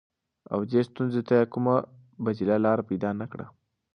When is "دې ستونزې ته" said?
0.69-1.33